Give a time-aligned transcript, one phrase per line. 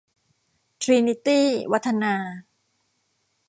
[0.81, 2.15] ทรีนีตี้ วัฒนา